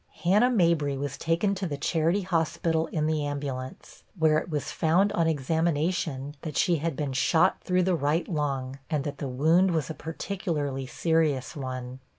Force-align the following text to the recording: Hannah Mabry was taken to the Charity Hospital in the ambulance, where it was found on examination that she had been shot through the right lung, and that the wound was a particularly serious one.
Hannah 0.23 0.49
Mabry 0.49 0.97
was 0.97 1.15
taken 1.15 1.53
to 1.53 1.67
the 1.67 1.77
Charity 1.77 2.23
Hospital 2.23 2.87
in 2.87 3.05
the 3.05 3.23
ambulance, 3.23 4.03
where 4.17 4.39
it 4.39 4.49
was 4.49 4.71
found 4.71 5.11
on 5.13 5.27
examination 5.27 6.33
that 6.41 6.57
she 6.57 6.77
had 6.77 6.95
been 6.95 7.13
shot 7.13 7.61
through 7.63 7.83
the 7.83 7.93
right 7.93 8.27
lung, 8.27 8.79
and 8.89 9.03
that 9.03 9.19
the 9.19 9.27
wound 9.29 9.69
was 9.69 9.91
a 9.91 9.93
particularly 9.93 10.87
serious 10.87 11.55
one. 11.55 11.99